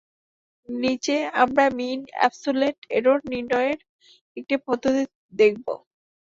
[0.69, 3.79] নিচে আমরা mean absolute error নির্ণয়ের
[4.37, 5.03] একটি পদ্ধতি
[5.33, 5.73] দেখবো।